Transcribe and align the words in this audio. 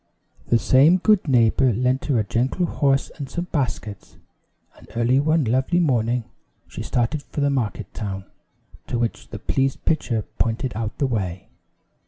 The 0.47 0.57
same 0.57 0.97
good 0.97 1.27
neighbor 1.27 1.71
lent 1.73 2.05
her 2.05 2.17
a 2.17 2.23
gentle 2.23 2.65
horse 2.65 3.11
and 3.19 3.29
some 3.29 3.45
baskets; 3.51 4.17
and 4.75 4.87
early 4.95 5.19
one 5.19 5.43
lovely 5.43 5.79
morning, 5.79 6.23
she 6.67 6.81
started 6.81 7.21
for 7.21 7.39
the 7.41 7.51
market 7.51 7.93
town, 7.93 8.25
to 8.87 8.97
which 8.97 9.27
the 9.29 9.37
pleased 9.37 9.85
pitcher 9.85 10.23
pointed 10.39 10.75
out 10.75 10.97
the 10.97 11.05
way. 11.05 11.49